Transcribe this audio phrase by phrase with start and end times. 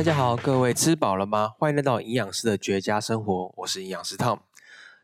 [0.00, 1.52] 大家好，各位吃饱了吗？
[1.58, 4.38] 欢迎来到营养师的绝佳生活，我是营养师 Tom。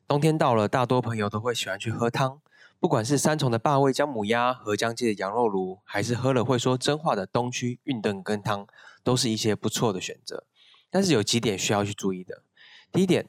[0.08, 2.40] 冬天到了，大多朋友都会喜欢去喝汤，
[2.80, 8.66] 不管是三重的霸味姜母鸭、河江记的羊肉炉，还是喝了会说真话的东区运炖羹汤，
[9.04, 10.44] 都是一些不错的选择。
[10.90, 12.42] 但是有几点需要去注意的。
[12.90, 13.28] 第一点，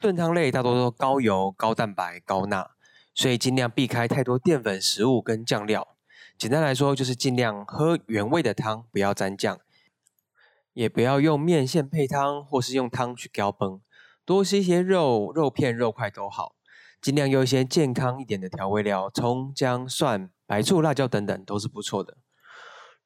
[0.00, 2.70] 炖汤类大多都高油、高蛋白、高钠，
[3.12, 5.88] 所以尽量避开太多淀粉食物跟酱料。
[6.38, 9.58] 简单来说，就是尽量喝原味的汤，不要沾酱，
[10.72, 13.80] 也不要用面线配汤，或是用汤去浇崩。
[14.24, 16.54] 多吃一些肉、肉片、肉块都好，
[17.00, 22.16] 尽量用一些健康一点的调味料，葱、姜、蒜、白醋、辣椒等等都是不错的。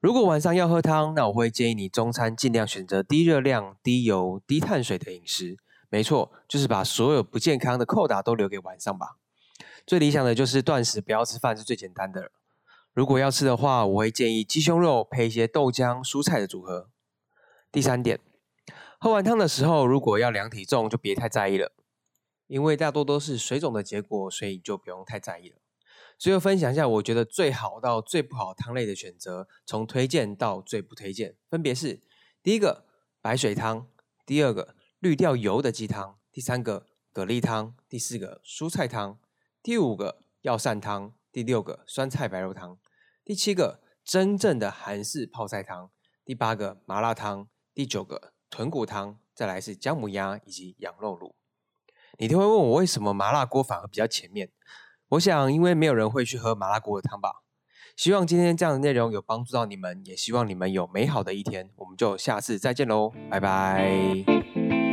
[0.01, 5.57] 如果晚上要喝汤，那我会建议你中餐尽量选择低热量、低油、低碳水的饮食。
[5.89, 9.17] 没错，就是把所有不健康的扣打都留给晚上吧。
[9.87, 12.31] 最理想的就是断食，不要吃饭是最简单的。
[12.93, 16.91] 如果要吃的话，我会建议鸡胸肉配一些豆浆、蔬菜的组合。
[17.75, 18.21] 第三点，
[19.01, 21.73] 喝完汤的时候，如果要量体重，就别太在意了，
[22.47, 25.57] 因为大多都是水肿的结果，所以就不用太在意了。
[26.17, 32.01] 最后分享一下，我觉得最好到最不好汤类的选择，从推荐到最不推荐，分别是：
[32.45, 32.85] 第一个
[33.21, 33.89] 白水汤，
[34.25, 39.19] 第二个滤掉油的鸡汤，第三个蛤蜊汤，第四个蔬菜汤，
[39.61, 42.79] 第五个药膳汤，第六个酸菜白肉汤。
[43.25, 45.91] 第七个真正的韩式泡菜汤，
[46.25, 51.33] 第八个麻辣汤，第九个豚骨汤，再来是姜母鸭以及羊肉卤。
[52.19, 54.51] 你都会问我为什么麻辣锅反而比较前面？
[55.09, 57.43] 我想因为没有人会去喝麻辣锅的汤吧。
[57.97, 61.71] 希望今天这样的内容有帮助到你们，也希望你们有美好的一天。
[61.77, 64.84] 我们就下次再见喽，拜拜。